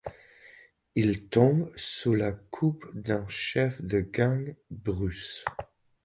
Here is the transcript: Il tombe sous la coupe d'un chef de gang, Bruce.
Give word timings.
Il 0.95 1.27
tombe 1.29 1.71
sous 1.75 2.15
la 2.15 2.31
coupe 2.31 2.87
d'un 2.95 3.27
chef 3.27 3.83
de 3.83 3.99
gang, 3.99 4.55
Bruce. 4.71 5.45